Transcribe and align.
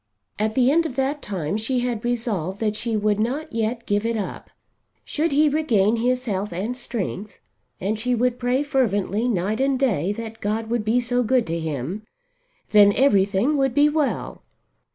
At 0.39 0.55
the 0.55 0.71
end 0.71 0.87
of 0.87 0.95
that 0.95 1.21
time 1.21 1.57
she 1.57 1.81
had 1.81 2.03
resolved 2.03 2.59
that 2.59 2.75
she 2.75 2.97
would 2.97 3.19
not 3.19 3.53
yet 3.53 3.85
give 3.85 4.03
it 4.03 4.17
up. 4.17 4.49
Should 5.05 5.31
he 5.31 5.47
regain 5.47 5.97
his 5.97 6.25
health 6.25 6.51
and 6.51 6.75
strength, 6.75 7.39
and 7.79 7.99
she 7.99 8.15
would 8.15 8.39
pray 8.39 8.63
fervently 8.63 9.27
night 9.29 9.61
and 9.61 9.77
day 9.77 10.11
that 10.13 10.41
God 10.41 10.71
would 10.71 10.83
be 10.83 11.01
so 11.01 11.21
good 11.21 11.45
to 11.45 11.59
him, 11.59 12.01
then 12.71 12.91
everything 12.95 13.57
would 13.57 13.75
be 13.75 13.89
well. 13.89 14.41